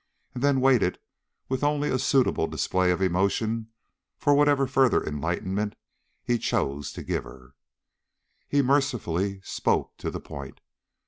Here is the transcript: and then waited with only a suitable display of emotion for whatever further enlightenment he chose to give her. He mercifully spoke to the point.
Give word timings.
and 0.33 0.43
then 0.43 0.59
waited 0.59 0.97
with 1.47 1.63
only 1.63 1.87
a 1.87 1.99
suitable 1.99 2.47
display 2.47 2.89
of 2.89 3.03
emotion 3.03 3.69
for 4.17 4.33
whatever 4.33 4.65
further 4.65 5.03
enlightenment 5.05 5.75
he 6.23 6.39
chose 6.39 6.91
to 6.91 7.03
give 7.03 7.23
her. 7.23 7.53
He 8.47 8.63
mercifully 8.63 9.41
spoke 9.43 9.95
to 9.97 10.09
the 10.09 10.19
point. 10.19 10.59